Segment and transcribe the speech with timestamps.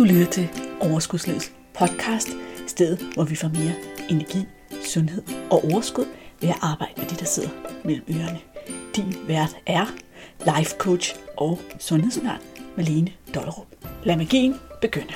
[0.00, 0.48] Du lytter til
[0.80, 2.28] Overskudslivets podcast,
[2.66, 3.74] stedet hvor vi får mere
[4.10, 4.46] energi,
[4.84, 6.04] sundhed og overskud
[6.40, 7.48] ved at arbejde med det, der sidder
[7.84, 8.40] mellem ørerne.
[8.96, 9.86] Din vært er
[10.56, 12.40] life coach og sundhedsundern
[12.76, 13.66] Malene Dollerup.
[14.04, 15.14] Lad magien begynde.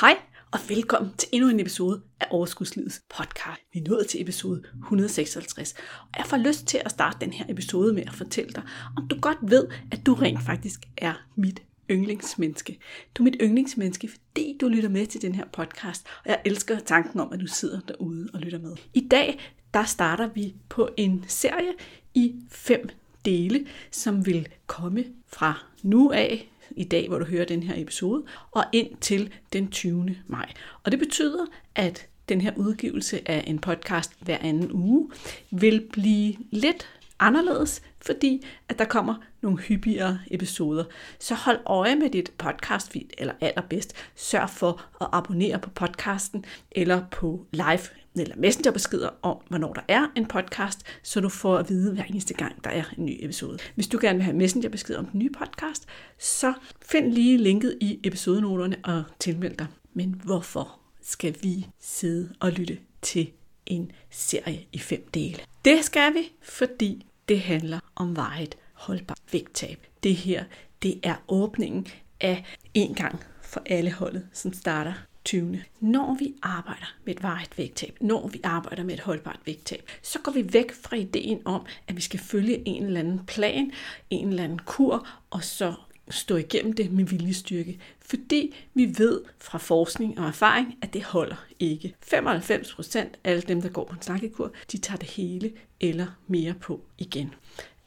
[0.00, 0.16] Hej
[0.52, 3.60] og velkommen til endnu en episode af Overskudslivets podcast.
[3.72, 7.44] Vi er nået til episode 156, og jeg får lyst til at starte den her
[7.48, 8.62] episode med at fortælle dig,
[8.96, 12.78] om du godt ved, at du rent faktisk er mit yndlingsmenneske.
[13.14, 16.78] Du er mit yndlingsmenneske, fordi du lytter med til den her podcast, og jeg elsker
[16.78, 18.76] tanken om, at du sidder derude og lytter med.
[18.94, 21.72] I dag, der starter vi på en serie
[22.14, 22.88] i fem
[23.24, 28.22] dele, som vil komme fra nu af i dag, hvor du hører den her episode,
[28.50, 30.16] og ind til den 20.
[30.26, 30.52] maj.
[30.84, 35.10] Og det betyder, at den her udgivelse af en podcast hver anden uge
[35.50, 40.84] vil blive lidt anderledes, fordi at der kommer nogle hyppigere episoder.
[41.18, 46.44] Så hold øje med dit podcast feed, eller allerbedst, sørg for at abonnere på podcasten,
[46.70, 47.88] eller på live
[48.20, 52.34] eller messengerbeskeder om, hvornår der er en podcast, så du får at vide hver eneste
[52.34, 53.58] gang, der er en ny episode.
[53.74, 55.86] Hvis du gerne vil have messengerbeskeder om den nye podcast,
[56.18, 59.66] så find lige linket i episodenoterne og tilmeld dig.
[59.94, 63.30] Men hvorfor skal vi sidde og lytte til
[63.66, 65.38] en serie i fem dele?
[65.64, 69.86] Det skal vi, fordi det handler om vejet holdbar vægttab.
[70.02, 70.44] Det her,
[70.82, 71.86] det er åbningen
[72.20, 74.92] af en gang for alle holdet, som starter
[75.24, 75.62] 20.
[75.80, 80.18] Når vi arbejder med et varigt vægttab, når vi arbejder med et holdbart vægttab, så
[80.18, 83.72] går vi væk fra ideen om, at vi skal følge en eller anden plan,
[84.10, 85.74] en eller anden kur, og så
[86.10, 87.78] stå igennem det med viljestyrke.
[88.00, 91.94] Fordi vi ved fra forskning og erfaring, at det holder ikke.
[92.14, 96.54] 95% af alle dem, der går på en snakkekur, de tager det hele eller mere
[96.54, 97.34] på igen.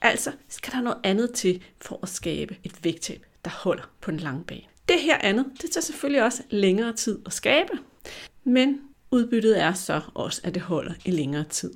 [0.02, 4.20] Altså skal der noget andet til for at skabe et vægttab, der holder på den
[4.20, 4.62] lange bane.
[4.90, 7.72] Det her andet, det tager selvfølgelig også længere tid at skabe,
[8.44, 11.74] men udbyttet er så også, at det holder i længere tid.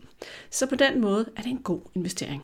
[0.50, 2.44] Så på den måde er det en god investering.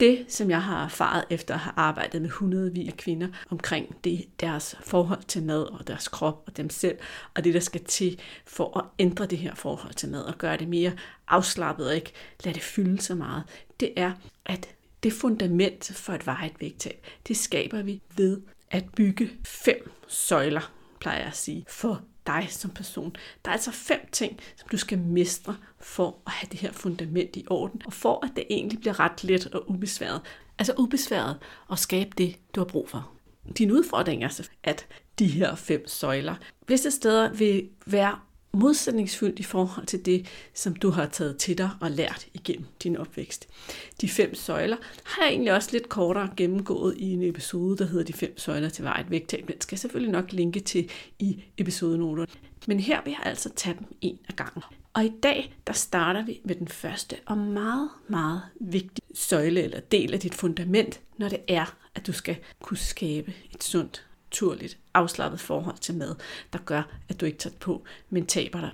[0.00, 4.26] Det, som jeg har erfaret efter at have arbejdet med hundredvis af kvinder omkring det,
[4.40, 6.98] deres forhold til mad og deres krop og dem selv,
[7.34, 10.56] og det, der skal til for at ændre det her forhold til mad og gøre
[10.56, 10.92] det mere
[11.28, 12.12] afslappet og ikke
[12.44, 13.42] lade det fylde så meget,
[13.80, 14.12] det er,
[14.46, 14.68] at
[15.02, 18.40] det fundament for et vejet vægttab, det skaber vi ved
[18.70, 23.16] at bygge fem søjler, plejer jeg at sige, for dig som person.
[23.44, 27.36] Der er altså fem ting, som du skal mestre for at have det her fundament
[27.36, 30.20] i orden, og for at det egentlig bliver ret let og ubesværet.
[30.58, 31.38] Altså ubesværet
[31.72, 33.10] at skabe det, du har brug for.
[33.58, 34.86] Din udfordring er, at
[35.18, 36.34] de her fem søjler
[36.68, 38.18] visse steder vil være
[38.56, 42.96] modsætningsfyldt i forhold til det, som du har taget til dig og lært igennem din
[42.96, 43.48] opvækst.
[44.00, 48.04] De fem søjler har jeg egentlig også lidt kortere gennemgået i en episode, der hedder
[48.04, 49.48] De fem søjler til vejet vægttab.
[49.48, 52.26] Den skal jeg selvfølgelig nok linke til i episodenoterne.
[52.66, 54.62] Men her vil jeg altså tage dem en af gangen.
[54.94, 59.80] Og i dag, der starter vi med den første og meget, meget vigtige søjle eller
[59.80, 64.05] del af dit fundament, når det er, at du skal kunne skabe et sundt
[64.36, 66.14] naturligt afslappet forhold til mad,
[66.52, 68.70] der gør, at du ikke tager på, men taber dig.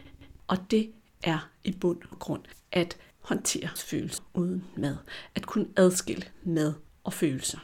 [0.47, 0.91] Og det
[1.23, 2.43] er i bund og grund
[2.73, 4.97] at håndtere følelser uden mad.
[5.35, 6.75] At kunne adskille mad
[7.05, 7.59] og følelser.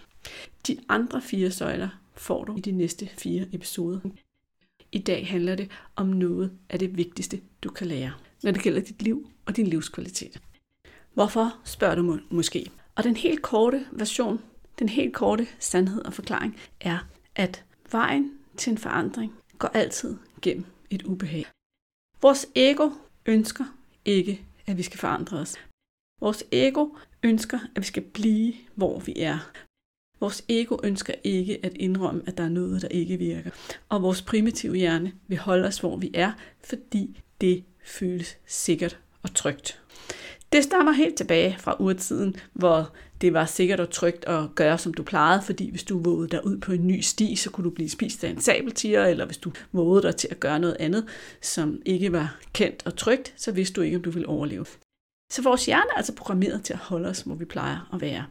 [0.67, 4.01] De andre fire søjler får du i de næste fire episoder.
[4.93, 8.81] I dag handler det om noget af det vigtigste, du kan lære, når det gælder
[8.81, 10.41] dit liv og din livskvalitet.
[11.15, 12.71] Hvorfor, spørger du må- måske.
[12.95, 14.41] Og den helt korte version,
[14.79, 16.99] den helt korte sandhed og forklaring er,
[17.35, 21.47] at Vejen til en forandring går altid gennem et ubehag.
[22.23, 22.91] Vores ego
[23.27, 23.65] ønsker
[24.05, 25.57] ikke, at vi skal forandre os.
[26.21, 26.89] Vores ego
[27.23, 29.53] ønsker, at vi skal blive, hvor vi er.
[30.21, 33.51] Vores ego ønsker ikke at indrømme, at der er noget, der ikke virker.
[33.89, 36.33] Og vores primitive hjerne vil holde os, hvor vi er,
[36.65, 39.83] fordi det føles sikkert og trygt.
[40.53, 44.95] Det stammer helt tilbage fra urtiden, hvor det var sikkert og trygt at gøre, som
[44.95, 47.71] du plejede, fordi hvis du vågede dig ud på en ny sti, så kunne du
[47.71, 51.05] blive spist af en sabeltiger, eller hvis du vågede dig til at gøre noget andet,
[51.43, 54.67] som ikke var kendt og trygt, så vidste du ikke, om du ville overleve.
[55.33, 58.25] Så vores hjerne er altså programmeret til at holde os, hvor vi plejer at være.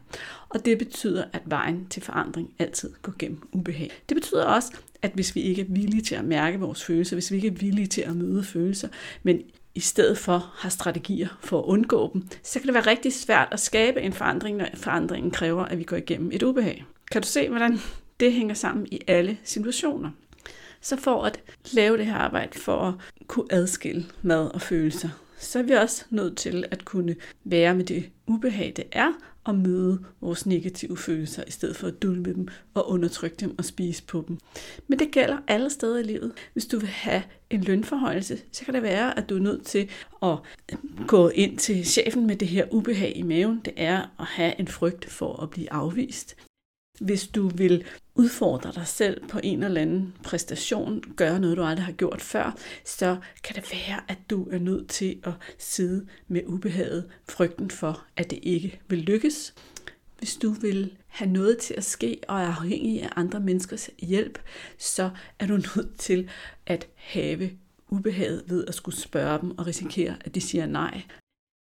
[0.48, 3.90] Og det betyder, at vejen til forandring altid går gennem ubehag.
[4.08, 7.30] Det betyder også, at hvis vi ikke er villige til at mærke vores følelser, hvis
[7.30, 8.88] vi ikke er villige til at møde følelser,
[9.22, 9.42] men
[9.78, 13.48] i stedet for har strategier for at undgå dem, så kan det være rigtig svært
[13.52, 16.84] at skabe en forandring, når forandringen kræver, at vi går igennem et ubehag.
[17.12, 17.78] Kan du se, hvordan
[18.20, 20.10] det hænger sammen i alle situationer?
[20.80, 21.40] Så for at
[21.72, 22.94] lave det her arbejde for at
[23.26, 25.08] kunne adskille mad og følelser,
[25.38, 29.12] så er vi også nødt til at kunne være med det ubehag, det er
[29.48, 33.64] at møde vores negative følelser, i stedet for at dulme dem og undertrykke dem og
[33.64, 34.38] spise på dem.
[34.88, 36.32] Men det gælder alle steder i livet.
[36.52, 39.88] Hvis du vil have en lønforhøjelse, så kan det være, at du er nødt til
[40.22, 40.38] at
[41.06, 43.60] gå ind til chefen med det her ubehag i maven.
[43.64, 46.36] Det er at have en frygt for at blive afvist.
[47.00, 47.84] Hvis du vil
[48.14, 52.56] udfordre dig selv på en eller anden præstation, gøre noget, du aldrig har gjort før,
[52.84, 58.04] så kan det være, at du er nødt til at sidde med ubehaget, frygten for,
[58.16, 59.54] at det ikke vil lykkes.
[60.18, 64.38] Hvis du vil have noget til at ske og er afhængig af andre menneskers hjælp,
[64.78, 66.28] så er du nødt til
[66.66, 67.50] at have
[67.90, 71.02] ubehaget ved at skulle spørge dem og risikere, at de siger nej.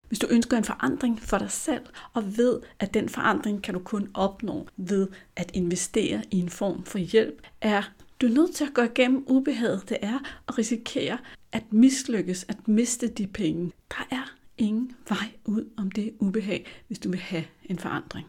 [0.08, 3.80] Hvis du ønsker en forandring for dig selv, og ved, at den forandring kan du
[3.80, 7.82] kun opnå ved at investere i en form for hjælp, er
[8.20, 9.88] du nødt til at gå igennem ubehaget.
[9.88, 10.18] Det er
[10.48, 11.18] at risikere
[11.52, 13.72] at mislykkes, at miste de penge.
[13.90, 18.26] Der er ingen vej ud om det ubehag, hvis du vil have en forandring.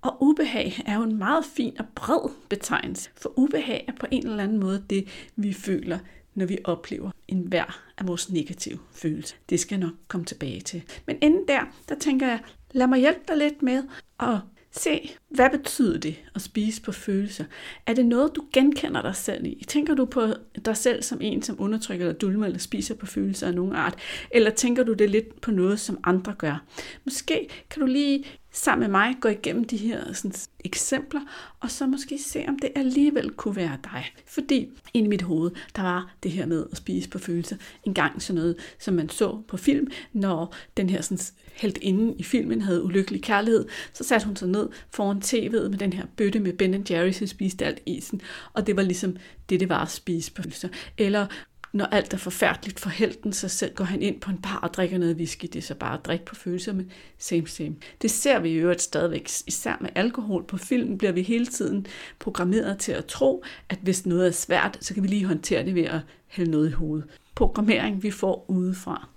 [0.00, 4.26] Og ubehag er jo en meget fin og bred betegnelse, for ubehag er på en
[4.26, 5.98] eller anden måde det, vi føler
[6.38, 9.36] når vi oplever en hver af vores negative følelser.
[9.50, 10.82] Det skal jeg nok komme tilbage til.
[11.06, 12.40] Men inden der, der tænker jeg,
[12.70, 13.82] lad mig hjælpe dig lidt med
[14.20, 14.38] at
[14.70, 17.44] se, hvad betyder det at spise på følelser?
[17.86, 19.64] Er det noget, du genkender dig selv i?
[19.68, 20.26] Tænker du på
[20.64, 23.98] dig selv som en, som undertrykker eller dulmer eller spiser på følelser af nogen art?
[24.30, 26.64] Eller tænker du det lidt på noget, som andre gør?
[27.04, 28.24] Måske kan du lige
[28.58, 30.32] sammen med mig gå igennem de her sådan,
[30.64, 31.20] eksempler,
[31.60, 34.04] og så måske se, om det alligevel kunne være dig.
[34.26, 37.56] Fordi ind i mit hoved, der var det her med at spise på følelser.
[37.84, 41.18] En gang sådan noget, som man så på film, når den her sådan,
[41.54, 45.78] helt inde i filmen havde ulykkelig kærlighed, så satte hun sig ned foran tv'et med
[45.78, 48.20] den her bøtte med Ben Jerry's, og spiste alt isen,
[48.52, 49.16] og det var ligesom
[49.48, 50.68] det, det var at spise på følelser.
[50.98, 51.26] Eller
[51.72, 54.74] når alt er forfærdeligt for helten, så selv går han ind på en bar og
[54.74, 55.46] drikker noget whisky.
[55.52, 57.76] Det er så bare at drikke på følelser, men same same.
[58.02, 59.30] Det ser vi i øvrigt stadigvæk.
[59.46, 61.86] Især med alkohol på film bliver vi hele tiden
[62.18, 65.74] programmeret til at tro, at hvis noget er svært, så kan vi lige håndtere det
[65.74, 67.08] ved at hælde noget i hovedet.
[67.34, 69.08] Programmering, vi får udefra.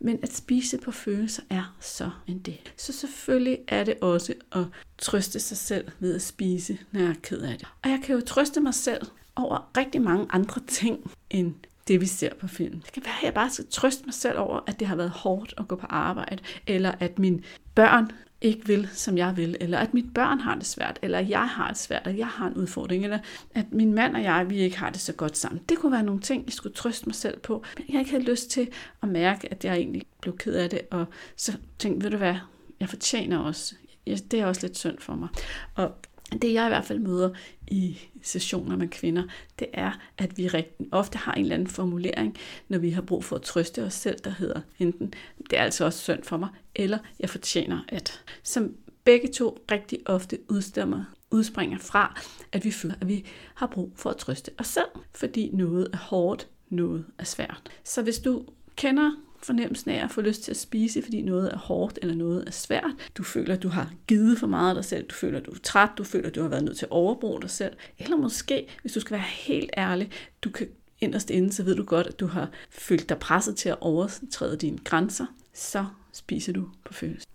[0.00, 2.60] Men at spise på følelser er så en del.
[2.76, 4.64] Så selvfølgelig er det også at
[4.98, 7.68] trøste sig selv ved at spise, når jeg er ked af det.
[7.84, 9.06] Og jeg kan jo trøste mig selv
[9.36, 11.54] over rigtig mange andre ting end
[11.88, 12.80] det, vi ser på film.
[12.80, 15.10] Det kan være, at jeg bare skal trøste mig selv over, at det har været
[15.10, 17.42] hårdt at gå på arbejde, eller at mine
[17.74, 18.10] børn
[18.40, 21.68] ikke vil, som jeg vil, eller at mit børn har det svært, eller jeg har
[21.68, 23.18] det svært, eller jeg har en udfordring, eller
[23.54, 25.62] at min mand og jeg, vi ikke har det så godt sammen.
[25.68, 28.24] Det kunne være nogle ting, jeg skulle trøste mig selv på, men jeg ikke havde
[28.24, 28.68] lyst til
[29.02, 31.06] at mærke, at jeg egentlig blev ked af det, og
[31.36, 32.34] så tænkte, ved du hvad,
[32.80, 33.74] jeg fortjener også,
[34.06, 35.28] det er også lidt synd for mig.
[35.74, 35.92] Og
[36.32, 37.30] det jeg i hvert fald møder
[37.68, 39.22] i sessioner med kvinder,
[39.58, 42.36] det er, at vi rigtig ofte har en eller anden formulering,
[42.68, 45.14] når vi har brug for at trøste os selv, der hedder enten,
[45.50, 48.22] det er altså også synd for mig, eller jeg fortjener at.
[48.42, 48.74] Som
[49.04, 52.20] begge to rigtig ofte udstemmer, udspringer fra,
[52.52, 55.96] at vi føler, at vi har brug for at trøste os selv, fordi noget er
[55.96, 57.62] hårdt, noget er svært.
[57.84, 58.44] Så hvis du
[58.76, 59.10] kender
[59.42, 62.50] fornemmelsen af at få lyst til at spise, fordi noget er hårdt eller noget er
[62.50, 62.90] svært.
[63.14, 65.06] Du føler, at du har givet for meget af dig selv.
[65.06, 65.90] Du føler, at du er træt.
[65.98, 67.76] Du føler, at du har været nødt til at overbruge dig selv.
[67.98, 70.10] Eller måske, hvis du skal være helt ærlig,
[70.42, 70.68] du kan
[71.00, 74.56] inderst inde, så ved du godt, at du har følt dig presset til at overtræde
[74.56, 75.26] dine grænser.
[75.54, 77.30] Så spiser du på følelsen.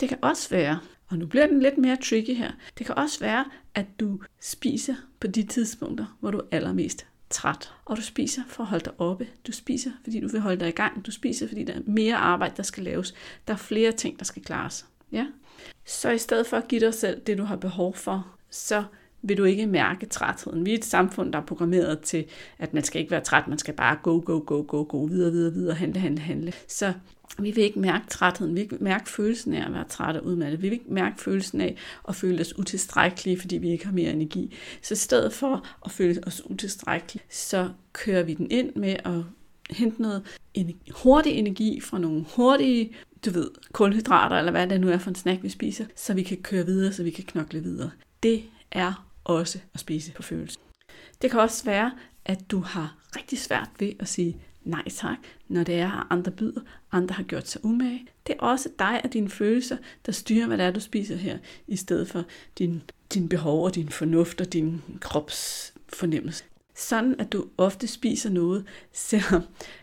[0.00, 0.78] Det kan også være,
[1.08, 3.44] og nu bliver den lidt mere tricky her, det kan også være,
[3.74, 8.62] at du spiser på de tidspunkter, hvor du er allermest træt, og du spiser for
[8.62, 9.28] at holde dig oppe.
[9.46, 11.06] Du spiser, fordi du vil holde dig i gang.
[11.06, 13.14] Du spiser, fordi der er mere arbejde, der skal laves.
[13.48, 14.86] Der er flere ting, der skal klares.
[15.12, 15.26] Ja?
[15.84, 18.84] Så i stedet for at give dig selv det, du har behov for, så
[19.22, 20.66] vil du ikke mærke trætheden.
[20.66, 22.24] Vi er et samfund, der er programmeret til,
[22.58, 25.32] at man skal ikke være træt, man skal bare go, go, go, go, go, videre,
[25.32, 26.52] videre, videre, handle, handle, handle.
[26.68, 26.92] Så
[27.38, 30.24] vi vil ikke mærke trætheden, vi vil ikke mærke følelsen af at være træt og
[30.24, 30.62] udmattet.
[30.62, 31.76] Vi vil ikke mærke følelsen af
[32.08, 34.56] at føle os utilstrækkelige, fordi vi ikke har mere energi.
[34.82, 39.22] Så i stedet for at føle os utilstrækkelige, så kører vi den ind med at
[39.70, 40.22] hente noget
[40.54, 42.92] energi, hurtig energi fra nogle hurtige,
[43.24, 46.22] du ved, kulhydrater, eller hvad det nu er for en snack, vi spiser, så vi
[46.22, 47.90] kan køre videre, så vi kan knokle videre.
[48.22, 50.58] Det er også at spise på følelse.
[51.22, 51.92] Det kan også være,
[52.24, 56.32] at du har rigtig svært ved at sige nej tak, når det er, at andre
[56.32, 56.60] byder,
[56.92, 58.06] andre har gjort sig umage.
[58.26, 59.76] Det er også dig og dine følelser,
[60.06, 62.24] der styrer, hvad det er, du spiser her, i stedet for
[62.58, 62.82] din,
[63.14, 66.44] din behov og din fornuft og din krops fornemmelse.
[66.74, 69.42] Sådan at du ofte spiser noget, selvom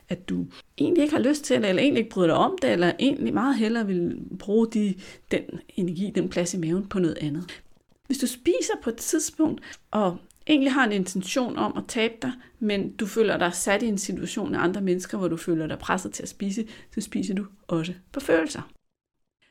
[0.10, 0.46] at du
[0.78, 3.34] egentlig ikke har lyst til det, eller egentlig ikke bryder dig om det, eller egentlig
[3.34, 4.94] meget hellere vil bruge de,
[5.32, 5.44] den
[5.76, 7.62] energi, den plads i maven på noget andet.
[8.08, 10.18] Hvis du spiser på et tidspunkt, og
[10.50, 13.98] egentlig har en intention om at tabe dig, men du føler dig sat i en
[13.98, 17.46] situation af andre mennesker, hvor du føler dig presset til at spise, så spiser du
[17.68, 18.62] også på følelser.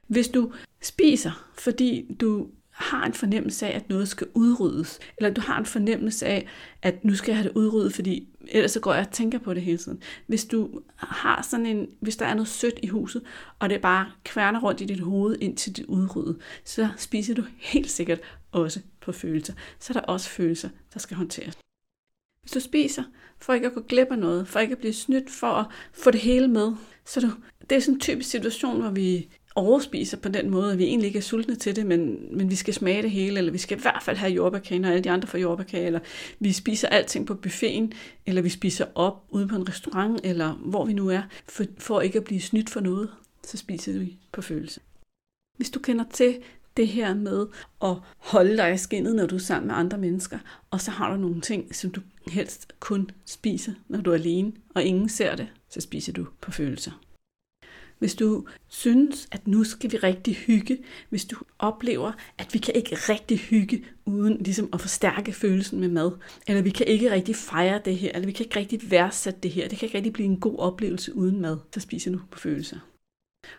[0.07, 5.41] Hvis du spiser, fordi du har en fornemmelse af, at noget skal udryddes, eller du
[5.41, 6.47] har en fornemmelse af,
[6.83, 9.55] at nu skal jeg have det udryddet, fordi ellers så går jeg og tænker på
[9.55, 10.03] det hele tiden.
[10.27, 13.23] Hvis du har sådan en, hvis der er noget sødt i huset,
[13.59, 17.91] og det bare kværner rundt i dit hoved indtil det udryddet, så spiser du helt
[17.91, 18.21] sikkert
[18.53, 19.55] også på følelser.
[19.81, 21.59] Så er der også følelser, der skal håndteres.
[22.41, 23.03] Hvis du spiser
[23.39, 26.11] for ikke at gå glip af noget, for ikke at blive snydt, for at få
[26.11, 26.73] det hele med,
[27.05, 27.31] så du,
[27.71, 31.07] det er sådan en typisk situation, hvor vi overspiser på den måde, at vi egentlig
[31.07, 33.79] ikke er sultne til det, men, men vi skal smage det hele, eller vi skal
[33.79, 36.01] i hvert fald have jordbærkage, når alle de andre får jordbærkage, eller
[36.41, 37.93] vi spiser alting på buffeten,
[38.27, 42.01] eller vi spiser op ude på en restaurant, eller hvor vi nu er, for, for
[42.01, 43.11] ikke at blive snydt for noget,
[43.43, 44.81] så spiser vi på følelse.
[45.57, 46.39] Hvis du kender til
[46.77, 47.47] det her med
[47.83, 50.39] at holde dig i skinnet, når du er sammen med andre mennesker,
[50.71, 54.53] og så har du nogle ting, som du helst kun spiser, når du er alene,
[54.75, 56.93] og ingen ser det, så spiser du på følelser.
[57.99, 60.79] Hvis du synes, at nu skal vi rigtig hygge,
[61.09, 65.89] hvis du oplever, at vi kan ikke rigtig hygge uden ligesom at forstærke følelsen med
[65.89, 66.13] mad,
[66.47, 69.51] eller vi kan ikke rigtig fejre det her, eller vi kan ikke rigtig værdsætte det
[69.51, 72.39] her, det kan ikke rigtig blive en god oplevelse uden mad, så spiser du på
[72.39, 72.79] følelser.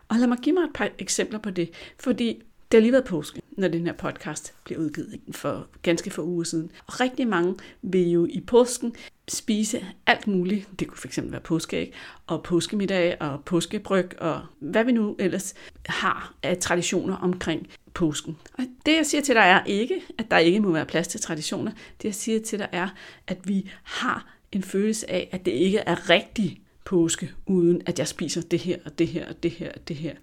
[0.08, 1.70] Og lad mig give mig et par eksempler på det,
[2.00, 6.24] fordi det har lige været påske, når den her podcast bliver udgivet for ganske få
[6.24, 6.72] uger siden.
[6.88, 8.96] Og rigtig mange vil jo i påsken
[9.28, 10.80] spise alt muligt.
[10.80, 11.94] Det kunne fx være påskeæg
[12.28, 15.54] og påskemiddag og påskebryg og hvad vi nu ellers
[15.86, 18.38] har af traditioner omkring påsken.
[18.54, 21.20] Og det jeg siger til dig er ikke, at der ikke må være plads til
[21.20, 21.72] traditioner.
[22.02, 22.90] Det jeg siger til dig er,
[23.28, 28.08] at vi har en følelse af, at det ikke er rigtigt påske, uden at jeg
[28.08, 30.16] spiser det her og det her og det her og det her.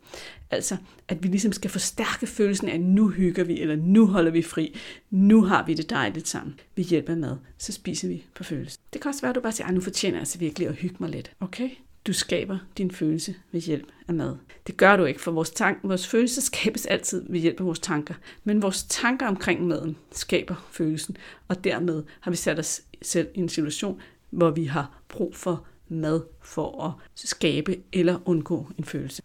[0.51, 0.77] Altså,
[1.09, 4.43] at vi ligesom skal forstærke følelsen af, at nu hygger vi, eller nu holder vi
[4.43, 4.77] fri,
[5.11, 6.61] nu har vi det dejligt sammen.
[6.77, 8.81] Vi hjælper mad, så spiser vi på følelsen.
[8.93, 10.97] Det kan også være, at du bare siger, nu fortjener jeg altså virkelig at hygge
[10.99, 11.31] mig lidt.
[11.41, 11.71] Okay?
[12.07, 14.37] Du skaber din følelse ved hjælp af mad.
[14.67, 17.79] Det gør du ikke, for vores, tank, vores følelse skabes altid ved hjælp af vores
[17.79, 18.15] tanker.
[18.45, 21.17] Men vores tanker omkring maden skaber følelsen,
[21.49, 25.67] og dermed har vi sat os selv i en situation, hvor vi har brug for
[25.89, 29.23] mad for at skabe eller undgå en følelse.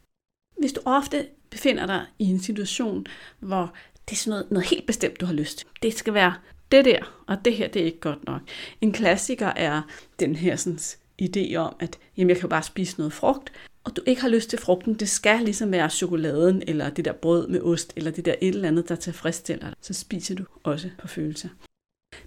[0.60, 3.06] Hvis du ofte befinder dig i en situation,
[3.40, 3.74] hvor
[4.10, 5.68] det er sådan noget, noget helt bestemt, du har lyst til.
[5.84, 6.34] Det skal være
[6.72, 8.42] det der, og det her, det er ikke godt nok.
[8.82, 9.82] En klassiker er
[10.20, 10.80] den her sådan,
[11.22, 13.52] idé om, at jamen, jeg kan bare spise noget frugt,
[13.84, 17.14] og du ikke har lyst til frugten, det skal ligesom være chokoladen, eller det der
[17.14, 20.46] brød med ost, eller det der et eller andet, der tilfredsstiller dig, så spiser du
[20.64, 21.50] også på følelser.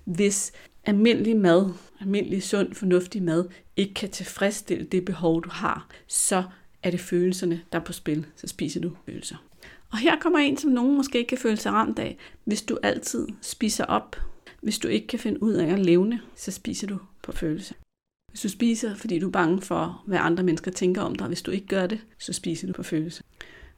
[0.04, 0.52] Hvis
[0.84, 6.44] almindelig mad, almindelig sund, fornuftig mad, ikke kan tilfredsstille det behov, du har, så
[6.82, 8.26] er det følelserne, der er på spil.
[8.36, 9.36] Så spiser du følelser.
[9.90, 12.16] Og her kommer en, som nogen måske ikke kan føle sig ramt af.
[12.44, 14.16] Hvis du altid spiser op,
[14.60, 17.74] hvis du ikke kan finde ud af at levne, så spiser du på følelser.
[18.30, 21.42] Hvis du spiser, fordi du er bange for, hvad andre mennesker tænker om dig, hvis
[21.42, 23.22] du ikke gør det, så spiser du på følelser.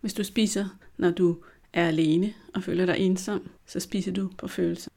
[0.00, 1.36] Hvis du spiser, når du
[1.72, 4.90] er alene og føler dig ensom, så spiser du på følelser.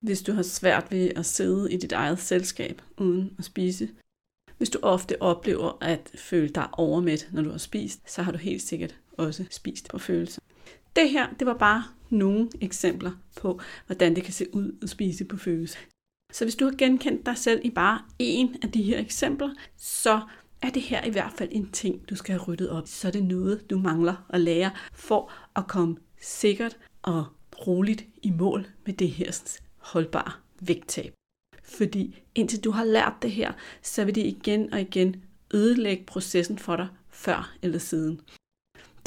[0.00, 3.88] Hvis du har svært ved at sidde i dit eget selskab uden at spise,
[4.58, 8.38] hvis du ofte oplever at føle dig overmæt, når du har spist, så har du
[8.38, 10.40] helt sikkert også spist på følelser.
[10.96, 15.24] Det her, det var bare nogle eksempler på, hvordan det kan se ud at spise
[15.24, 15.78] på følelser.
[16.32, 20.20] Så hvis du har genkendt dig selv i bare en af de her eksempler, så
[20.62, 22.88] er det her i hvert fald en ting, du skal have ryddet op.
[22.88, 27.24] Så er det noget, du mangler at lære for at komme sikkert og
[27.66, 29.30] roligt i mål med det her
[29.80, 31.12] holdbar vægttab.
[31.64, 36.58] Fordi indtil du har lært det her, så vil det igen og igen ødelægge processen
[36.58, 38.20] for dig før eller siden.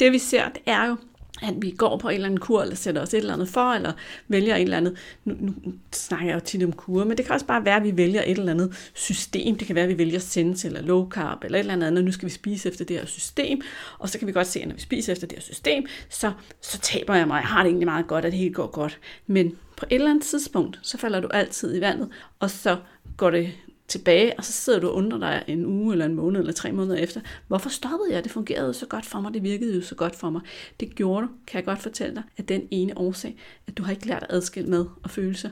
[0.00, 0.96] Det vi ser, det er jo,
[1.42, 3.72] at vi går på en eller anden kur, eller sætter os et eller andet for,
[3.72, 3.92] eller
[4.28, 5.54] vælger et eller andet, nu, nu
[5.92, 8.22] snakker jeg jo tit om kur, men det kan også bare være, at vi vælger
[8.22, 9.56] et eller andet system.
[9.56, 12.04] Det kan være, at vi vælger sense eller low carb, eller et eller andet, og
[12.04, 13.60] nu skal vi spise efter det her system,
[13.98, 16.32] og så kan vi godt se, at når vi spiser efter det her system, så,
[16.60, 17.36] så taber jeg mig.
[17.36, 18.98] Jeg har det egentlig meget godt, at det hele går godt.
[19.26, 22.08] Men på et eller andet tidspunkt, så falder du altid i vandet,
[22.40, 22.76] og så
[23.16, 23.52] går det
[23.88, 26.72] tilbage, og så sidder du og undrer dig en uge, eller en måned, eller tre
[26.72, 27.20] måneder efter.
[27.48, 28.24] Hvorfor stoppede jeg?
[28.24, 30.40] Det fungerede jo så godt for mig, det virkede jo så godt for mig.
[30.80, 33.36] Det gjorde du, kan jeg godt fortælle dig, at den ene årsag,
[33.66, 35.50] at du har ikke lært at adskille med og følelser.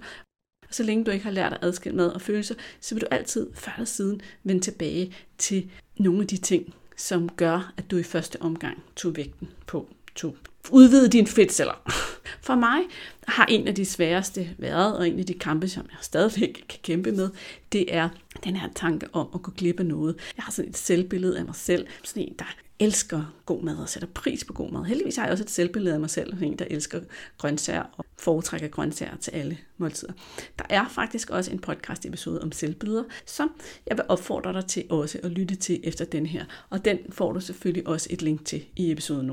[0.69, 3.07] Og så længe du ikke har lært at adskille med og følelser, så vil du
[3.11, 7.97] altid før eller siden vende tilbage til nogle af de ting, som gør, at du
[7.97, 10.37] i første omgang tog vægten på tog
[10.71, 11.83] Udvide dine fedtceller.
[12.47, 12.81] For mig
[13.29, 16.79] har en af de sværeste været, og en af de kampe, som jeg stadigvæk kan
[16.83, 17.31] kæmpe med,
[17.73, 18.09] det er
[18.45, 20.17] den her tanke om at gå glip af noget.
[20.37, 22.45] Jeg har sådan et selvbillede af mig selv, sådan en, der
[22.81, 24.85] elsker god mad og sætter pris på god mad.
[24.85, 27.01] Heldigvis har jeg også et selvbillede af mig selv, en, der elsker
[27.39, 30.13] grøntsager og foretrækker grøntsager til alle måltider.
[30.59, 33.51] Der er faktisk også en podcast episode om selvbilleder, som
[33.87, 36.45] jeg vil opfordre dig til også at lytte til efter den her.
[36.71, 39.27] Og den får du selvfølgelig også et link til i episoden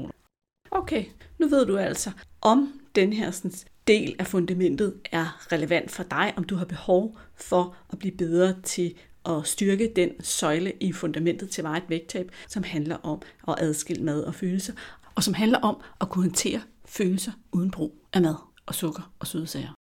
[0.71, 1.05] Okay,
[1.39, 2.11] nu ved du altså,
[2.41, 3.51] om den her sådan,
[3.87, 8.55] del af fundamentet er relevant for dig, om du har behov for at blive bedre
[8.63, 8.95] til
[9.25, 14.23] at styrke den søjle i fundamentet til vejet vægttab, som handler om at adskille mad
[14.23, 14.73] og følelser,
[15.15, 18.35] og som handler om at kunne håndtere følelser uden brug af mad
[18.65, 19.73] og sukker og søde sager.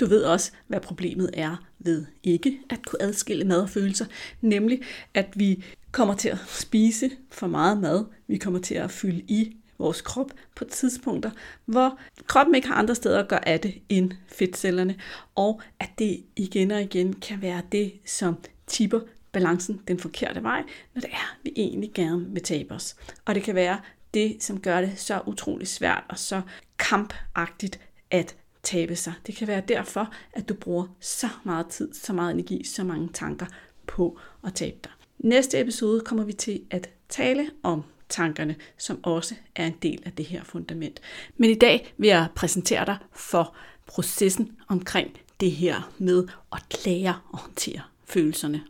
[0.00, 4.06] Du ved også, hvad problemet er ved ikke at kunne adskille mad og følelser,
[4.40, 4.82] nemlig
[5.14, 9.56] at vi kommer til at spise for meget mad, vi kommer til at fylde i
[9.78, 11.30] vores krop på tidspunkter,
[11.64, 14.96] hvor kroppen ikke har andre steder at gøre af det end fedtcellerne,
[15.34, 19.00] og at det igen og igen kan være det, som tipper
[19.32, 20.62] balancen den forkerte vej,
[20.94, 22.96] når det er, vi egentlig gerne vil tabe os.
[23.24, 23.80] Og det kan være
[24.14, 26.42] det, som gør det så utrolig svært og så
[26.78, 29.12] kampagtigt at tabe sig.
[29.26, 33.08] Det kan være derfor, at du bruger så meget tid, så meget energi, så mange
[33.12, 33.46] tanker
[33.86, 34.92] på at tabe dig.
[35.18, 40.12] Næste episode kommer vi til at tale om tankerne, som også er en del af
[40.12, 41.00] det her fundament.
[41.36, 43.56] Men i dag vil jeg præsentere dig for
[43.86, 48.62] processen omkring det her med at lære at håndtere følelserne.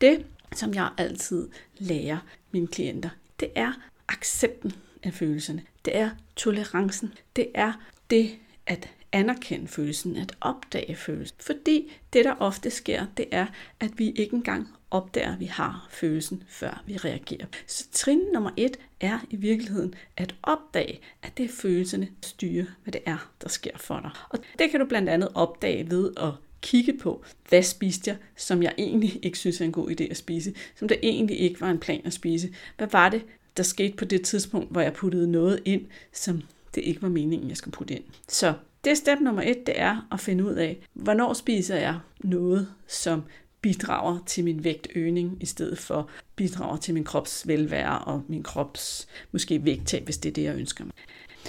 [0.00, 2.18] Det, som jeg altid lærer
[2.50, 3.72] mine klienter, det er
[4.08, 5.62] accepten af følelserne.
[5.84, 7.14] Det er tolerancen.
[7.36, 7.72] Det er
[8.10, 8.30] det
[8.66, 11.36] at anerkende følelsen, at opdage følelsen.
[11.40, 13.46] Fordi det, der ofte sker, det er,
[13.80, 17.46] at vi ikke engang opdager, at vi har følelsen, før vi reagerer.
[17.66, 22.64] Så trin nummer et er i virkeligheden at opdage, at det er følelserne, der styrer,
[22.82, 24.10] hvad det er, der sker for dig.
[24.28, 28.62] Og det kan du blandt andet opdage ved at kigge på, hvad spiste jeg, som
[28.62, 31.70] jeg egentlig ikke synes er en god idé at spise, som det egentlig ikke var
[31.70, 32.54] en plan at spise.
[32.76, 33.22] Hvad var det,
[33.56, 36.42] der skete på det tidspunkt, hvor jeg puttede noget ind, som
[36.74, 38.04] det ikke var meningen, jeg skulle putte ind.
[38.28, 38.54] Så
[38.84, 42.68] det er step nummer et, det er at finde ud af, hvornår spiser jeg noget,
[42.86, 43.22] som
[43.60, 49.08] bidrager til min vægtøgning, i stedet for bidrager til min krops velvære og min krops
[49.32, 50.92] måske vægttab, hvis det er det, jeg ønsker mig.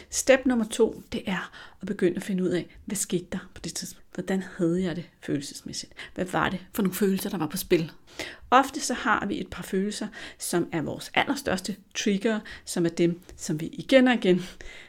[0.09, 1.51] Step nummer to, det er
[1.81, 4.05] at begynde at finde ud af, hvad skete der på det tidspunkt?
[4.13, 5.93] Hvordan havde jeg det følelsesmæssigt?
[6.15, 7.91] Hvad var det for nogle følelser, der var på spil?
[8.51, 13.21] Ofte så har vi et par følelser, som er vores allerstørste trigger, som er dem,
[13.35, 14.41] som vi igen og igen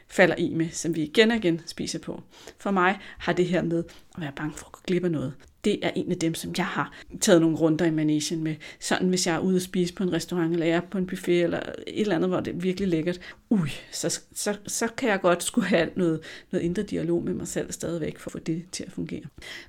[0.07, 2.23] falder i med, som vi igen og igen spiser på.
[2.57, 3.83] For mig har det her med
[4.15, 6.53] at være bange for at gå glip af noget, det er en af dem, som
[6.57, 8.55] jeg har taget nogle runder i managen med.
[8.79, 11.07] Sådan hvis jeg er ude at spise på en restaurant, eller jeg er på en
[11.07, 13.19] buffet, eller et eller andet, hvor det er virkelig lækkert,
[13.49, 16.19] ui, så, så, så kan jeg godt skulle have noget,
[16.51, 19.23] noget indre dialog med mig selv stadigvæk, for at få det til at fungere.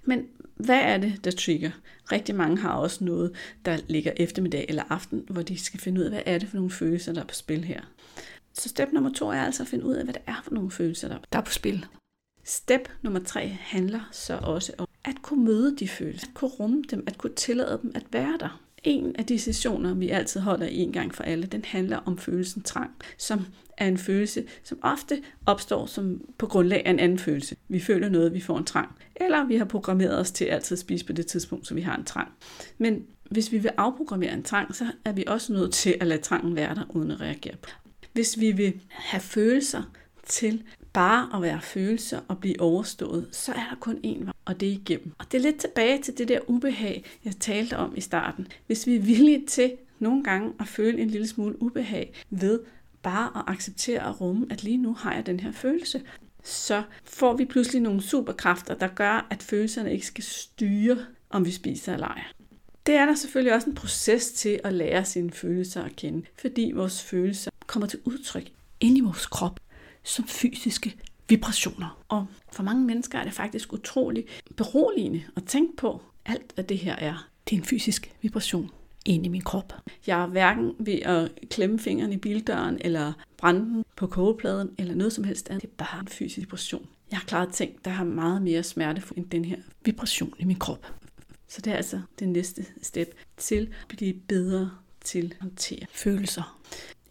[0.05, 1.71] Men hvad er det, der trigger?
[2.13, 3.33] Rigtig mange har også noget,
[3.65, 6.57] der ligger eftermiddag eller aften, hvor de skal finde ud af, hvad er det for
[6.57, 7.81] nogle følelser, der er på spil her.
[8.55, 10.71] Så step nummer to er altså at finde ud af, hvad det er for nogle
[10.71, 11.87] følelser, der er på spil.
[12.45, 16.83] Step nummer tre handler så også om at kunne møde de følelser, at kunne rumme
[16.91, 18.63] dem, at kunne tillade dem at være der.
[18.85, 22.63] En af de sessioner, vi altid holder en gang for alle, den handler om følelsen
[22.63, 27.57] trang, som er en følelse, som ofte opstår som på grundlag af en anden følelse.
[27.69, 28.89] Vi føler noget, vi får en trang.
[29.17, 31.97] Eller vi har programmeret os til altid at spise på det tidspunkt, så vi har
[31.97, 32.29] en trang.
[32.79, 36.23] Men hvis vi vil afprogrammere en trang, så er vi også nødt til at lade
[36.23, 37.71] trangen være der, uden at reagere på.
[38.13, 39.83] Hvis vi vil have følelser
[40.27, 44.61] til bare at være følelser og blive overstået, så er der kun én vej, og
[44.61, 45.13] det er igennem.
[45.19, 48.47] Og det er lidt tilbage til det der ubehag, jeg talte om i starten.
[48.67, 52.61] Hvis vi er villige til nogle gange at føle en lille smule ubehag ved
[53.03, 56.03] bare at acceptere og rumme, at lige nu har jeg den her følelse,
[56.45, 60.99] så får vi pludselig nogle superkræfter, der gør, at følelserne ikke skal styre,
[61.31, 62.23] om vi spiser eller ej.
[62.87, 66.73] Det er der selvfølgelig også en proces til at lære sine følelser at kende, fordi
[66.75, 68.51] vores følelser kommer til udtryk
[68.81, 69.61] ind i vores krop
[70.03, 70.97] som fysiske
[71.29, 72.03] vibrationer.
[72.09, 74.25] Og for mange mennesker er det faktisk utrolig
[74.57, 77.29] beroligende at tænke på, alt hvad det her er.
[77.49, 78.71] Det er en fysisk vibration
[79.07, 79.73] ind i min krop.
[80.07, 84.95] Jeg er hverken ved at klemme fingrene i bildøren, eller brænde den på kogepladen, eller
[84.95, 85.63] noget som helst andet.
[85.63, 86.87] Det er bare en fysisk vibration.
[87.11, 90.59] Jeg har klaret ting, der har meget mere smerte end den her vibration i min
[90.59, 90.95] krop.
[91.49, 94.71] Så det er altså det næste step til at blive bedre
[95.05, 96.59] til at håndtere følelser.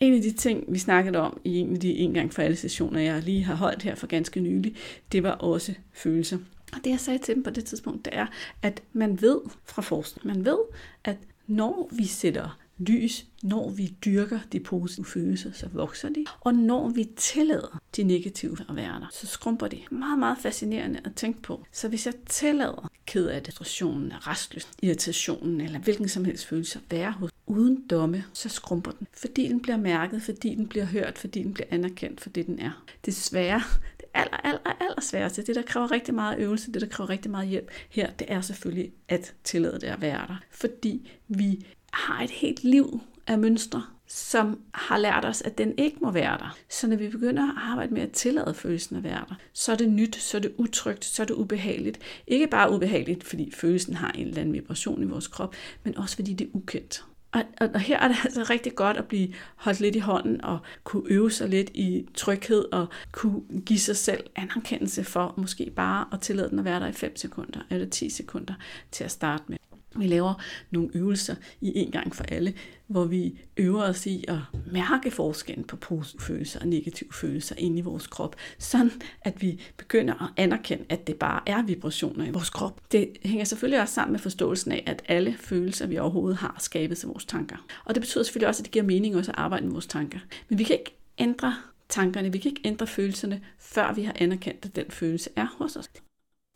[0.01, 2.57] En af de ting, vi snakkede om i en af de en gang for alle
[2.57, 4.75] sessioner, jeg lige har holdt her for ganske nylig,
[5.11, 6.37] det var også følelser.
[6.73, 8.25] Og det jeg sagde til dem på det tidspunkt, det er,
[8.61, 10.57] at man ved fra forskning, man ved,
[11.03, 16.25] at når vi sætter lys, når vi dyrker de positive følelser, så vokser de.
[16.41, 19.79] Og når vi tillader de negative at være der, så skrumper de.
[19.91, 21.65] Meget, meget fascinerende at tænke på.
[21.71, 26.91] Så hvis jeg tillader ked af frustrationen, restløs, irritationen eller hvilken som helst følelse at
[26.91, 29.07] være hos, uden domme, så skrumper den.
[29.13, 32.59] Fordi den bliver mærket, fordi den bliver hørt, fordi den bliver anerkendt for det, den
[32.59, 32.83] er.
[33.05, 33.61] Desværre,
[33.99, 37.31] det aller, aller, aller sværeste, det der kræver rigtig meget øvelse, det der kræver rigtig
[37.31, 40.41] meget hjælp her, det er selvfølgelig at tillade det at være der.
[40.51, 45.97] Fordi vi har et helt liv af mønstre, som har lært os, at den ikke
[46.01, 46.57] må være der.
[46.69, 49.75] Så når vi begynder at arbejde med at tillade følelsen at være der, så er
[49.75, 51.99] det nyt, så er det utrygt, så er det ubehageligt.
[52.27, 56.15] Ikke bare ubehageligt, fordi følelsen har en eller anden vibration i vores krop, men også
[56.15, 57.03] fordi det er ukendt.
[57.31, 60.43] Og, og, og her er det altså rigtig godt at blive holdt lidt i hånden
[60.43, 65.71] og kunne øve sig lidt i tryghed og kunne give sig selv anerkendelse for måske
[65.75, 68.53] bare at tillade den at være der i 5 sekunder eller 10 sekunder
[68.91, 69.57] til at starte med.
[69.95, 70.33] Vi laver
[70.71, 72.53] nogle øvelser i en gang for alle,
[72.87, 74.37] hvor vi øver os i at
[74.71, 79.61] mærke forskellen på positive følelser og negative følelser inde i vores krop, sådan at vi
[79.77, 82.81] begynder at anerkende, at det bare er vibrationer i vores krop.
[82.91, 87.03] Det hænger selvfølgelig også sammen med forståelsen af, at alle følelser, vi overhovedet har, skabes
[87.03, 87.65] af vores tanker.
[87.85, 90.19] Og det betyder selvfølgelig også, at det giver mening også at arbejde med vores tanker.
[90.49, 91.55] Men vi kan ikke ændre
[91.89, 95.75] tankerne, vi kan ikke ændre følelserne, før vi har anerkendt, at den følelse er hos
[95.75, 95.89] os.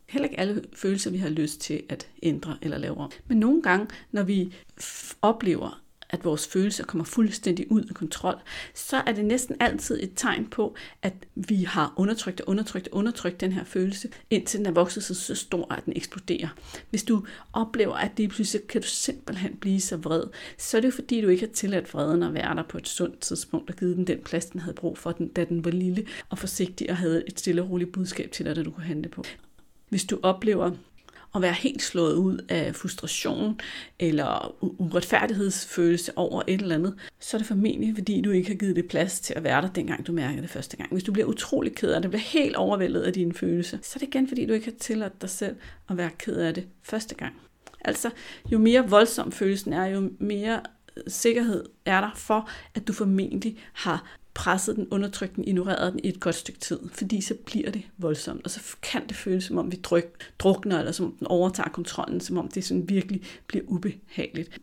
[0.08, 3.10] Heller ikke alle følelser, vi har lyst til at ændre eller lave om.
[3.28, 4.54] Men nogle gange, når vi
[5.22, 8.34] oplever, at vores følelser kommer fuldstændig ud af kontrol,
[8.74, 12.98] så er det næsten altid et tegn på, at vi har undertrykt og undertrykt og
[12.98, 16.48] undertrykt den her følelse, indtil den er vokset sig så stor, at den eksploderer.
[16.90, 20.24] Hvis du oplever, at det pludselig kan du simpelthen blive så vred,
[20.58, 22.88] så er det jo fordi, du ikke har tilladt vreden at være der på et
[22.88, 26.06] sundt tidspunkt og givet den den plads, den havde brug for, da den var lille
[26.28, 29.08] og forsigtig og havde et stille og roligt budskab til dig, der du kunne handle
[29.08, 29.24] på.
[29.88, 30.70] Hvis du oplever
[31.36, 33.60] at være helt slået ud af frustration
[33.98, 38.76] eller uretfærdighedsfølelse over et eller andet, så er det formentlig, fordi du ikke har givet
[38.76, 40.92] det plads til at være der, dengang du mærker det første gang.
[40.92, 43.98] Hvis du bliver utrolig ked af det, bliver helt overvældet af dine følelser, så er
[43.98, 45.56] det igen, fordi du ikke har tilladt dig selv
[45.90, 47.34] at være ked af det første gang.
[47.84, 48.10] Altså,
[48.52, 50.60] jo mere voldsom følelsen er, jo mere
[50.96, 56.00] øh, sikkerhed er der for, at du formentlig har presset den, undertrykt den, ignoreret den
[56.04, 59.44] i et godt stykke tid, fordi så bliver det voldsomt, og så kan det føles
[59.44, 62.88] som om vi dryk, drukner, eller som om den overtager kontrollen, som om det sådan
[62.88, 64.60] virkelig bliver ubehageligt.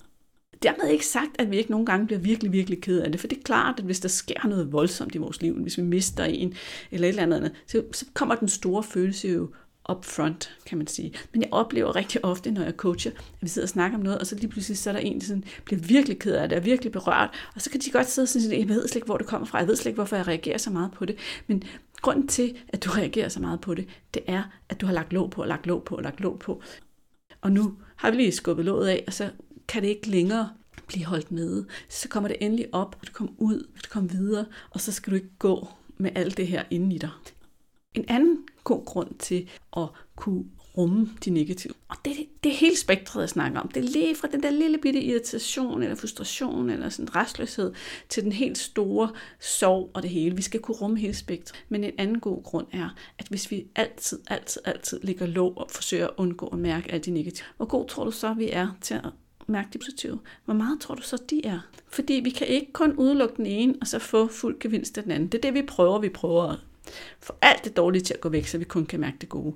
[0.63, 3.27] Dermed ikke sagt, at vi ikke nogle gange bliver virkelig, virkelig ked af det, for
[3.27, 6.23] det er klart, at hvis der sker noget voldsomt i vores liv, hvis vi mister
[6.23, 6.53] en
[6.91, 9.49] eller et eller andet, så, så kommer den store følelse jo
[9.89, 11.13] upfront, kan man sige.
[11.31, 14.19] Men jeg oplever rigtig ofte, når jeg coacher, at vi sidder og snakker om noget,
[14.19, 16.55] og så lige pludselig så er der en, der sådan bliver virkelig ked af det,
[16.55, 19.05] er virkelig berørt, og så kan de godt sidde og sige, jeg ved slet ikke,
[19.05, 21.15] hvor det kommer fra, jeg ved slet ikke, hvorfor jeg reagerer så meget på det.
[21.47, 21.63] Men
[22.01, 25.13] grunden til, at du reagerer så meget på det, det er, at du har lagt
[25.13, 26.61] låg på, og lagt låg på, og lagt låg på.
[27.41, 29.29] Og nu har vi lige skubbet låget af, og så
[29.67, 30.49] kan det ikke længere
[30.87, 31.65] blive holdt nede.
[31.89, 34.91] Så kommer det endelig op, og det kommer ud, og det kommer videre, og så
[34.91, 35.67] skal du ikke gå
[35.97, 37.09] med alt det her inde i dig.
[37.93, 40.45] En anden god grund til at kunne
[40.77, 41.73] rumme de negative.
[41.89, 43.67] Og det, det er hele spektret, jeg snakker om.
[43.67, 47.73] Det er lige fra den der lille bitte irritation, eller frustration, eller sådan restløshed,
[48.09, 50.35] til den helt store sorg og det hele.
[50.35, 51.65] Vi skal kunne rumme hele spektret.
[51.69, 55.71] Men en anden god grund er, at hvis vi altid, altid, altid ligger låg og
[55.71, 58.77] forsøger at undgå at mærke alle de negative, hvor god tror du så, vi er
[58.81, 59.09] til at
[59.47, 60.19] mærke de positive?
[60.45, 61.59] Hvor meget tror du så, de er?
[61.87, 65.11] Fordi vi kan ikke kun udelukke den ene, og så få fuld gevinst af den
[65.11, 65.27] anden.
[65.27, 65.99] Det er det, vi prøver.
[65.99, 66.57] Vi prøver at
[67.19, 69.55] for alt det dårlige til at gå væk, så vi kun kan mærke det gode.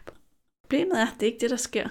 [0.64, 1.90] Problemet er, at det er ikke det, der sker.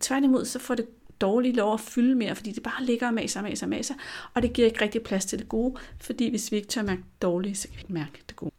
[0.00, 0.86] Tværtimod, så får det
[1.20, 3.94] dårlige lov at fylde mere, fordi det bare ligger og maser og maser og maser,
[4.34, 7.02] og det giver ikke rigtig plads til det gode, fordi hvis vi ikke tør mærke
[7.02, 8.52] det dårlige, så kan vi ikke mærke det gode.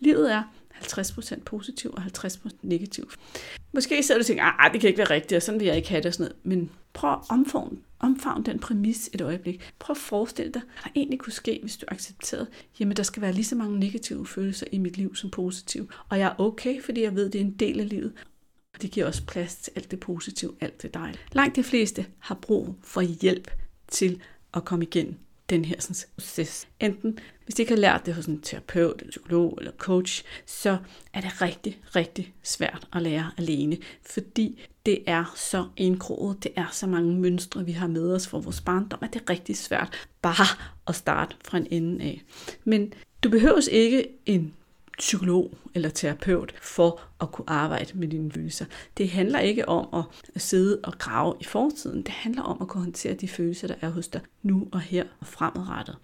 [0.00, 0.42] Livet er
[0.92, 3.10] 50% positiv og 50% negativ.
[3.72, 5.76] Måske så du tænker, ah, ah, det kan ikke være rigtigt, og sådan vil jeg
[5.76, 6.60] ikke have det og sådan noget.
[6.60, 9.72] Men prøv at omfavne, omfavne den præmis et øjeblik.
[9.78, 12.46] Prøv at forestille dig, hvad der egentlig kunne ske, hvis du accepterede,
[12.80, 15.88] jamen der skal være lige så mange negative følelser i mit liv som positive.
[16.08, 18.12] Og jeg er okay, fordi jeg ved, det er en del af livet.
[18.74, 21.20] Og det giver også plads til alt det positive, alt det dejlige.
[21.32, 23.50] Langt de fleste har brug for hjælp
[23.88, 24.20] til
[24.54, 25.14] at komme igennem
[25.50, 26.68] den her sådan, proces.
[26.80, 30.78] Enten, hvis de ikke har lært det hos en terapeut, en psykolog eller coach, så
[31.12, 36.66] er det rigtig, rigtig svært at lære alene, fordi det er så indgroet, det er
[36.72, 40.08] så mange mønstre, vi har med os fra vores barndom, at det er rigtig svært
[40.22, 40.46] bare
[40.86, 42.22] at starte fra en ende af.
[42.64, 42.92] Men
[43.24, 44.54] du behøver ikke en
[44.98, 48.64] psykolog eller terapeut for at kunne arbejde med dine følelser.
[48.96, 50.04] Det handler ikke om
[50.34, 52.02] at sidde og grave i fortiden.
[52.02, 55.04] Det handler om at kunne håndtere de følelser, der er hos dig nu og her
[55.20, 55.96] og fremadrettet.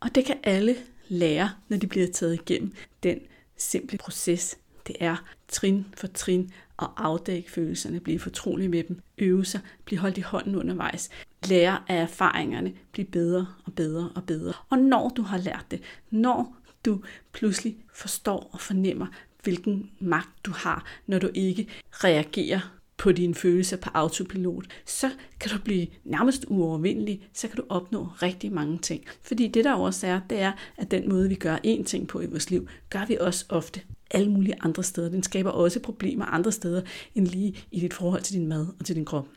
[0.00, 0.76] Og det kan alle
[1.08, 3.18] lære, når de bliver taget igennem den
[3.56, 4.58] simple proces.
[4.86, 5.16] Det er
[5.48, 6.52] trin for trin
[6.82, 11.10] at afdække følelserne, blive fortrolig med dem, øve sig, blive holdt i hånden undervejs,
[11.48, 14.52] lære af erfaringerne, blive bedre og bedre og bedre.
[14.70, 19.06] Og når du har lært det, når du pludselig forstår og fornemmer,
[19.42, 22.60] hvilken magt du har, når du ikke reagerer
[22.96, 28.08] på dine følelser på autopilot, så kan du blive nærmest uovervindelig, så kan du opnå
[28.22, 29.04] rigtig mange ting.
[29.22, 32.20] Fordi det der også er, det er, at den måde vi gør én ting på
[32.20, 35.08] i vores liv, gør vi også ofte alle mulige andre steder.
[35.10, 36.82] Den skaber også problemer andre steder
[37.14, 39.28] end lige i dit forhold til din mad og til din krop.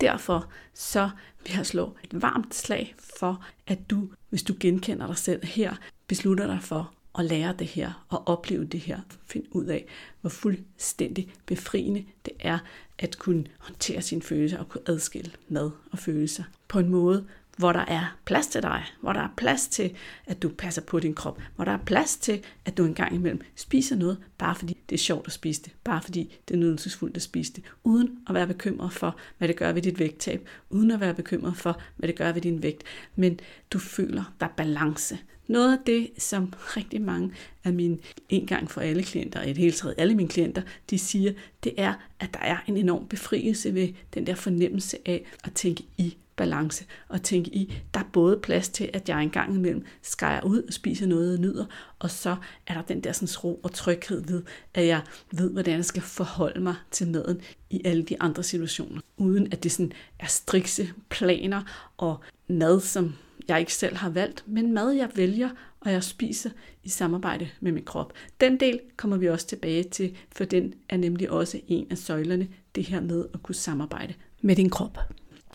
[0.00, 1.10] Derfor så
[1.44, 5.74] vil jeg slå et varmt slag for, at du, hvis du genkender dig selv her,
[6.08, 9.00] beslutter dig for at lære det her og opleve det her.
[9.26, 9.86] Find ud af,
[10.20, 12.58] hvor fuldstændig befriende det er
[12.98, 17.26] at kunne håndtere sine følelser og kunne adskille mad og følelser på en måde,
[17.58, 19.92] hvor der er plads til dig, hvor der er plads til,
[20.26, 23.40] at du passer på din krop, hvor der er plads til, at du engang imellem
[23.56, 27.16] spiser noget, bare fordi det er sjovt at spise det, bare fordi det er nydelsesfuldt
[27.16, 30.90] at spise det, uden at være bekymret for, hvad det gør ved dit vægttab, uden
[30.90, 32.82] at være bekymret for, hvad det gør ved din vægt,
[33.16, 33.40] men
[33.70, 35.18] du føler, der er balance.
[35.46, 37.32] Noget af det, som rigtig mange
[37.64, 40.62] af mine en gang for alle klienter, og i det hele taget alle mine klienter,
[40.90, 41.32] de siger,
[41.64, 45.84] det er, at der er en enorm befrielse ved den der fornemmelse af at tænke
[45.98, 50.44] i balance og tænke i, der er både plads til, at jeg engang imellem skærer
[50.44, 51.64] ud og spiser noget, jeg nyder,
[51.98, 54.42] og så er der den der sådan ro og tryghed ved,
[54.74, 59.00] at jeg ved, hvordan jeg skal forholde mig til maden i alle de andre situationer,
[59.16, 61.62] uden at det sådan er strikse planer
[61.96, 63.14] og mad, som
[63.48, 65.48] jeg ikke selv har valgt, men mad, jeg vælger,
[65.80, 66.50] og jeg spiser
[66.84, 68.12] i samarbejde med min krop.
[68.40, 72.48] Den del kommer vi også tilbage til, for den er nemlig også en af søjlerne,
[72.74, 74.98] det her med at kunne samarbejde med din krop.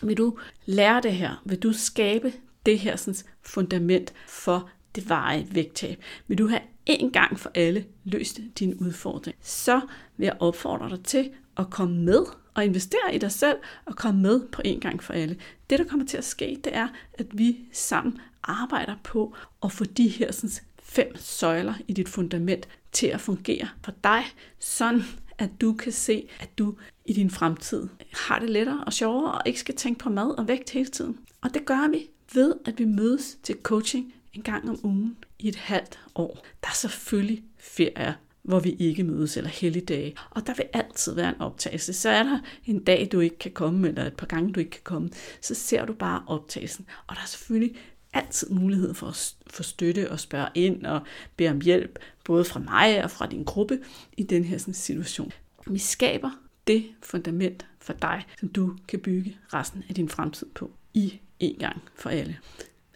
[0.02, 1.42] Vil du lære det her?
[1.44, 2.32] Vil du skabe
[2.66, 6.02] det her sådan, fundament for det varige vægttab?
[6.26, 9.36] Vil du have en gang for alle løst din udfordring?
[9.40, 9.80] Så
[10.16, 14.22] vil jeg opfordre dig til at komme med og investere i dig selv og komme
[14.22, 15.36] med på en gang for alle.
[15.70, 19.84] Det, der kommer til at ske, det er, at vi sammen arbejder på at få
[19.84, 20.50] de her sådan,
[20.82, 24.24] fem søjler i dit fundament til at fungere for dig,
[24.58, 25.02] sådan
[25.38, 29.42] at du kan se, at du i din fremtid har det lettere og sjovere og
[29.46, 31.18] ikke skal tænke på mad og vægt hele tiden.
[31.40, 35.48] Og det gør vi ved, at vi mødes til coaching en gang om ugen i
[35.48, 36.46] et halvt år.
[36.62, 40.16] Der er selvfølgelig ferier, hvor vi ikke mødes, eller helligdage.
[40.30, 41.92] Og der vil altid være en optagelse.
[41.92, 44.70] Så er der en dag, du ikke kan komme, eller et par gange, du ikke
[44.70, 46.86] kan komme, så ser du bare optagelsen.
[47.06, 47.76] Og der er selvfølgelig
[48.12, 51.00] altid mulighed for at få støtte og spørge ind og
[51.36, 53.78] bede om hjælp, både fra mig og fra din gruppe
[54.16, 55.32] i den her sådan, situation.
[55.66, 56.30] Vi skaber
[56.66, 61.56] det fundament for dig, som du kan bygge resten af din fremtid på i en
[61.58, 62.36] gang for alle.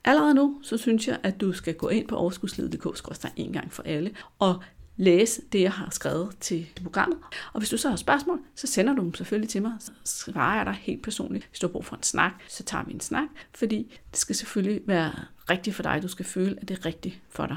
[0.04, 3.82] Allerede nu, så synes jeg, at du skal gå ind på overskudslivet.dk en gang for
[3.82, 4.62] alle og
[4.98, 7.18] læse det, jeg har skrevet til programmet.
[7.52, 9.72] Og hvis du så har spørgsmål, så sender du dem selvfølgelig til mig.
[9.78, 11.46] Så svarer jeg dig helt personligt.
[11.50, 14.34] Hvis du har brug for en snak, så tager vi en snak, fordi det skal
[14.34, 15.12] selvfølgelig være
[15.50, 16.02] rigtigt for dig.
[16.02, 17.56] Du skal føle, at det er rigtigt for dig.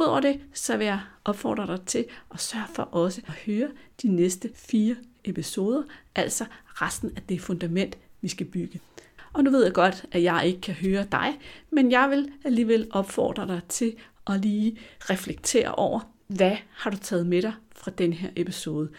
[0.00, 3.68] Udover det, så vil jeg opfordre dig til at sørge for også at høre
[4.02, 5.82] de næste fire episoder,
[6.14, 8.80] altså resten af det fundament, vi skal bygge.
[9.32, 11.38] Og nu ved jeg godt, at jeg ikke kan høre dig,
[11.70, 13.94] men jeg vil alligevel opfordre dig til
[14.26, 18.90] at lige reflektere over, hvad har du taget med dig fra den her episode?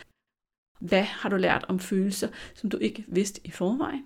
[0.80, 4.06] Hvad har du lært om følelser, som du ikke vidste i forvejen?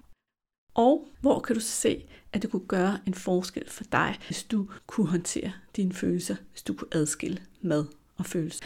[0.76, 4.70] Og hvor kan du se, at det kunne gøre en forskel for dig, hvis du
[4.88, 7.86] kunne håndtere dine følelser, hvis du kunne adskille mad
[8.18, 8.66] og følelser.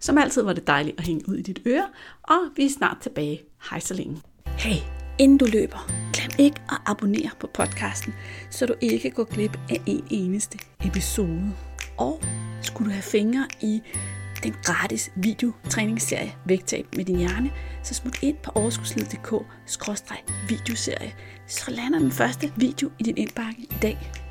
[0.00, 1.88] Som altid var det dejligt at hænge ud i dit øre,
[2.22, 3.42] og vi er snart tilbage.
[3.70, 4.22] Hej så længe.
[4.46, 4.76] Hey,
[5.18, 8.14] inden du løber, glem ikke at abonnere på podcasten,
[8.50, 11.73] så du ikke går glip af en eneste episode.
[11.96, 12.20] Og
[12.62, 13.82] skulle du have fingre i
[14.42, 17.50] den gratis videotræningsserie Vægtab med din hjerne,
[17.82, 19.32] så smut ind på overskudslid.dk
[20.48, 21.14] videoserie,
[21.46, 24.23] så lander den første video i din indbakke i dag.